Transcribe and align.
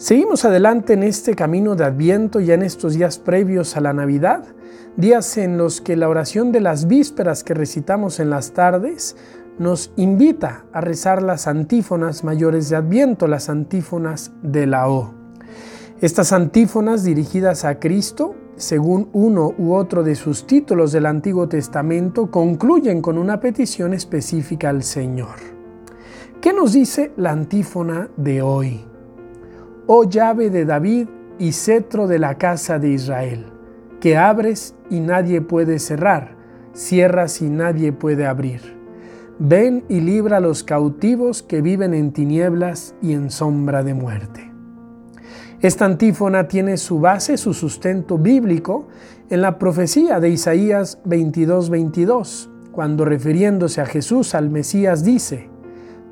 Seguimos 0.00 0.46
adelante 0.46 0.94
en 0.94 1.02
este 1.02 1.34
camino 1.34 1.76
de 1.76 1.84
Adviento 1.84 2.40
ya 2.40 2.54
en 2.54 2.62
estos 2.62 2.94
días 2.94 3.18
previos 3.18 3.76
a 3.76 3.82
la 3.82 3.92
Navidad, 3.92 4.46
días 4.96 5.36
en 5.36 5.58
los 5.58 5.82
que 5.82 5.94
la 5.94 6.08
oración 6.08 6.52
de 6.52 6.62
las 6.62 6.88
vísperas 6.88 7.44
que 7.44 7.52
recitamos 7.52 8.18
en 8.18 8.30
las 8.30 8.52
tardes 8.52 9.14
nos 9.58 9.92
invita 9.96 10.64
a 10.72 10.80
rezar 10.80 11.22
las 11.22 11.46
antífonas 11.46 12.24
mayores 12.24 12.70
de 12.70 12.76
Adviento, 12.76 13.26
las 13.26 13.50
antífonas 13.50 14.32
de 14.42 14.66
la 14.66 14.88
O. 14.88 15.12
Estas 16.00 16.32
antífonas 16.32 17.04
dirigidas 17.04 17.66
a 17.66 17.78
Cristo, 17.78 18.34
según 18.56 19.10
uno 19.12 19.52
u 19.58 19.74
otro 19.74 20.02
de 20.02 20.14
sus 20.14 20.46
títulos 20.46 20.92
del 20.92 21.04
Antiguo 21.04 21.46
Testamento, 21.46 22.30
concluyen 22.30 23.02
con 23.02 23.18
una 23.18 23.38
petición 23.38 23.92
específica 23.92 24.70
al 24.70 24.82
Señor. 24.82 25.36
¿Qué 26.40 26.54
nos 26.54 26.72
dice 26.72 27.12
la 27.18 27.32
antífona 27.32 28.08
de 28.16 28.40
hoy? 28.40 28.89
Oh 29.92 30.04
llave 30.04 30.50
de 30.50 30.64
David 30.64 31.08
y 31.40 31.50
cetro 31.50 32.06
de 32.06 32.20
la 32.20 32.38
casa 32.38 32.78
de 32.78 32.90
Israel, 32.90 33.46
que 33.98 34.16
abres 34.16 34.76
y 34.88 35.00
nadie 35.00 35.40
puede 35.40 35.80
cerrar, 35.80 36.36
cierras 36.72 37.42
y 37.42 37.50
nadie 37.50 37.92
puede 37.92 38.24
abrir. 38.24 38.60
Ven 39.40 39.82
y 39.88 40.00
libra 40.00 40.36
a 40.36 40.40
los 40.40 40.62
cautivos 40.62 41.42
que 41.42 41.60
viven 41.60 41.92
en 41.92 42.12
tinieblas 42.12 42.94
y 43.02 43.14
en 43.14 43.32
sombra 43.32 43.82
de 43.82 43.94
muerte. 43.94 44.52
Esta 45.60 45.86
antífona 45.86 46.46
tiene 46.46 46.76
su 46.76 47.00
base, 47.00 47.36
su 47.36 47.52
sustento 47.52 48.16
bíblico 48.16 48.86
en 49.28 49.42
la 49.42 49.58
profecía 49.58 50.20
de 50.20 50.28
Isaías 50.28 51.00
22:22, 51.04 52.48
cuando 52.70 53.04
refiriéndose 53.04 53.80
a 53.80 53.86
Jesús, 53.86 54.36
al 54.36 54.50
Mesías, 54.50 55.02
dice, 55.02 55.50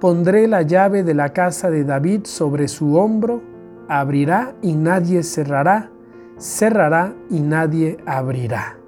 Pondré 0.00 0.48
la 0.48 0.62
llave 0.62 1.04
de 1.04 1.14
la 1.14 1.32
casa 1.32 1.70
de 1.70 1.84
David 1.84 2.22
sobre 2.24 2.66
su 2.66 2.96
hombro 2.96 3.56
abrirá 3.88 4.54
y 4.62 4.74
nadie 4.74 5.22
cerrará, 5.22 5.90
cerrará 6.38 7.14
y 7.30 7.40
nadie 7.40 7.98
abrirá. 8.06 8.78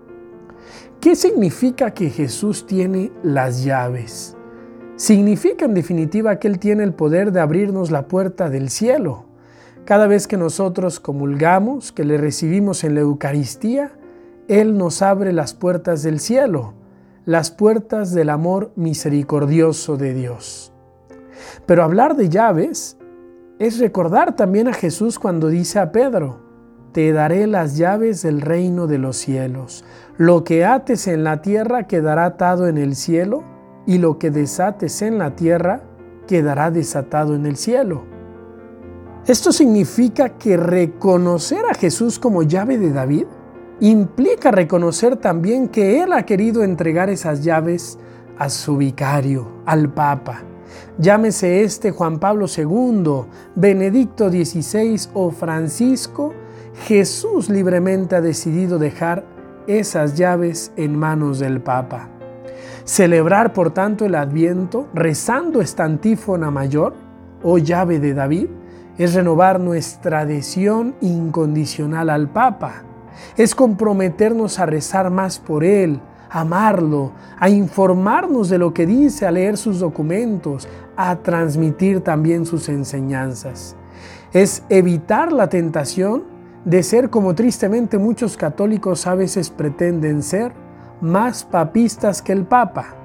¿Qué 1.01 1.17
significa 1.17 1.93
que 1.93 2.11
Jesús 2.11 2.67
tiene 2.67 3.11
las 3.23 3.65
llaves? 3.65 4.37
Significa 4.97 5.65
en 5.65 5.73
definitiva 5.73 6.39
que 6.39 6.47
Él 6.47 6.59
tiene 6.59 6.85
el 6.85 6.93
poder 6.93 7.33
de 7.33 7.41
abrirnos 7.41 7.91
la 7.91 8.07
puerta 8.07 8.51
del 8.51 8.69
cielo. 8.69 9.25
Cada 9.87 10.07
vez 10.07 10.27
que 10.27 10.37
nosotros 10.37 11.01
comulgamos, 11.01 11.91
que 11.91 12.05
le 12.05 12.19
recibimos 12.19 12.85
en 12.85 12.95
la 12.95 13.01
Eucaristía, 13.01 13.93
Él 14.47 14.77
nos 14.77 15.01
abre 15.01 15.33
las 15.33 15.55
puertas 15.55 16.03
del 16.03 16.21
cielo, 16.21 16.75
las 17.25 17.51
puertas 17.51 18.13
del 18.13 18.29
amor 18.29 18.73
misericordioso 18.77 19.97
de 19.97 20.13
Dios. 20.13 20.71
Pero 21.65 21.83
hablar 21.83 22.15
de 22.15 22.29
llaves 22.29 22.99
es 23.61 23.79
recordar 23.79 24.35
también 24.37 24.69
a 24.69 24.73
Jesús 24.73 25.19
cuando 25.19 25.49
dice 25.49 25.79
a 25.79 25.93
Pedro, 25.93 26.41
te 26.93 27.13
daré 27.13 27.47
las 27.47 27.77
llaves 27.77 28.23
del 28.23 28.41
reino 28.41 28.87
de 28.87 28.97
los 28.97 29.19
cielos. 29.19 29.85
Lo 30.17 30.45
que 30.45 30.65
ates 30.65 31.07
en 31.07 31.25
la 31.25 31.43
tierra 31.43 31.87
quedará 31.87 32.25
atado 32.25 32.67
en 32.69 32.79
el 32.79 32.97
cielo, 32.97 33.45
y 33.87 33.99
lo 33.99 34.19
que 34.19 34.31
desates 34.31 35.03
en 35.03 35.19
la 35.19 35.37
tierra 35.37 35.83
quedará 36.27 36.71
desatado 36.71 37.35
en 37.35 37.45
el 37.45 37.57
cielo. 37.57 38.05
Esto 39.27 39.53
significa 39.53 40.31
que 40.31 40.57
reconocer 40.57 41.65
a 41.71 41.75
Jesús 41.75 42.19
como 42.19 42.43
llave 42.43 42.79
de 42.79 42.93
David 42.93 43.27
implica 43.81 44.51
reconocer 44.51 45.17
también 45.17 45.69
que 45.69 46.03
Él 46.03 46.15
ha 46.15 46.25
querido 46.25 46.63
entregar 46.63 47.11
esas 47.11 47.45
llaves 47.45 47.99
a 48.39 48.49
su 48.49 48.79
vicario, 48.79 49.49
al 49.67 49.93
Papa. 49.93 50.50
Llámese 50.99 51.63
este 51.63 51.91
Juan 51.91 52.19
Pablo 52.19 52.47
II, 52.47 53.25
Benedicto 53.55 54.31
XVI 54.31 55.09
o 55.15 55.31
Francisco, 55.31 56.35
Jesús 56.87 57.49
libremente 57.49 58.17
ha 58.17 58.21
decidido 58.21 58.79
dejar 58.79 59.25
esas 59.67 60.17
llaves 60.17 60.73
en 60.77 60.97
manos 60.97 61.39
del 61.39 61.61
Papa. 61.61 62.09
Celebrar, 62.85 63.53
por 63.53 63.71
tanto, 63.73 64.05
el 64.05 64.15
Adviento 64.15 64.89
rezando 64.95 65.61
esta 65.61 65.85
antífona 65.85 66.51
mayor, 66.51 66.95
o 67.43 67.59
llave 67.59 68.01
de 68.01 68.15
David, 68.15 68.49
es 68.99 69.15
renovar 69.15 69.61
nuestra 69.61 70.21
adhesión 70.21 70.95
incondicional 71.01 72.11
al 72.11 72.29
Papa. 72.29 72.83
Es 73.37 73.55
comprometernos 73.55 74.59
a 74.59 74.67
rezar 74.67 75.11
más 75.11 75.39
por 75.39 75.65
Él, 75.65 76.01
amarlo, 76.31 77.13
a 77.39 77.51
informarnos 77.51 78.49
de 78.49 78.59
lo 78.59 78.73
que 78.73 78.87
dice, 78.87 79.27
a 79.27 79.31
leer 79.31 79.57
sus 79.57 79.81
documentos, 79.81 80.69
a 80.97 81.17
transmitir 81.17 82.01
también 82.01 82.47
sus 82.47 82.69
enseñanzas. 82.69 83.77
Es 84.33 84.63
evitar 84.69 85.33
la 85.33 85.49
tentación 85.49 86.25
de 86.65 86.83
ser 86.83 87.11
como 87.11 87.35
tristemente 87.35 87.99
muchos 87.99 88.37
católicos 88.37 89.07
a 89.07 89.15
veces 89.15 89.51
pretenden 89.51 90.23
ser, 90.23 90.53
más 91.01 91.45
papistas 91.45 92.23
que 92.23 92.33
el 92.33 92.45
Papa. 92.45 93.00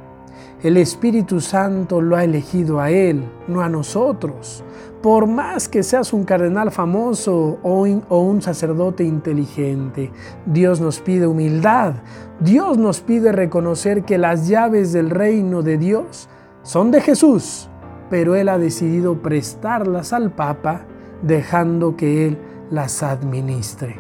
El 0.64 0.78
Espíritu 0.78 1.42
Santo 1.42 2.02
lo 2.02 2.16
ha 2.16 2.24
elegido 2.24 2.80
a 2.80 2.90
Él, 2.90 3.24
no 3.48 3.62
a 3.62 3.70
nosotros. 3.70 4.64
Por 5.02 5.28
más 5.28 5.70
que 5.70 5.84
seas 5.84 6.14
un 6.14 6.24
cardenal 6.24 6.72
famoso 6.72 7.60
o, 7.62 7.82
un 8.20 8.42
sacerdote 8.42 9.04
inteligente, 9.04 10.12
Dios 10.46 10.82
nos 10.82 11.00
pide 11.00 11.28
humildad. 11.28 11.94
Dios 12.40 12.78
nos 12.78 13.02
pide 13.02 13.32
reconocer 13.32 14.04
que 14.04 14.18
las 14.18 14.48
llaves 14.48 14.92
del 14.92 15.12
reino 15.12 15.62
de 15.62 15.78
Dios 15.78 16.28
son 16.64 16.90
de 16.90 17.02
Jesús, 17.02 17.70
pero 18.10 18.34
Él 18.36 18.50
ha 18.50 18.58
decidido 18.58 19.22
prestarlas 19.22 20.14
al 20.14 20.32
Papa, 20.32 20.86
dejando 21.22 21.96
que 21.96 22.26
Él 22.26 22.40
las 22.72 23.04
administre. 23.04 23.98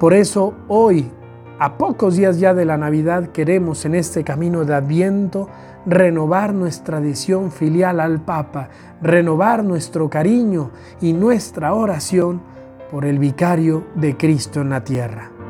Por 0.00 0.14
eso 0.14 0.54
hoy 0.66 1.12
a 1.62 1.78
pocos 1.78 2.16
días 2.16 2.40
ya 2.40 2.54
de 2.54 2.64
la 2.64 2.76
Navidad 2.76 3.28
queremos 3.28 3.84
en 3.84 3.94
este 3.94 4.24
camino 4.24 4.64
de 4.64 4.74
Adviento 4.74 5.48
renovar 5.86 6.52
nuestra 6.52 6.98
adhesión 6.98 7.52
filial 7.52 8.00
al 8.00 8.20
Papa, 8.20 8.68
renovar 9.00 9.62
nuestro 9.62 10.10
cariño 10.10 10.72
y 11.00 11.12
nuestra 11.12 11.72
oración 11.72 12.42
por 12.90 13.04
el 13.04 13.20
vicario 13.20 13.84
de 13.94 14.16
Cristo 14.16 14.60
en 14.60 14.70
la 14.70 14.82
tierra. 14.82 15.41